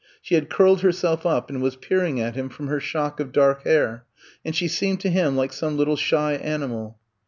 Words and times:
She 0.19 0.33
had 0.33 0.49
curled 0.49 0.81
herself 0.81 1.27
up 1.27 1.51
and 1.51 1.61
was 1.61 1.75
peering 1.75 2.19
at 2.19 2.33
him 2.33 2.49
from 2.49 2.69
her 2.69 2.79
shock 2.79 3.19
of 3.19 3.31
dark 3.31 3.65
hair, 3.65 4.05
and 4.43 4.55
she 4.55 4.67
seemed 4.67 4.99
to 5.01 5.11
him 5.11 5.35
like 5.37 5.53
some 5.53 5.77
little 5.77 5.95
shy 5.95 6.33
animal. 6.33 6.97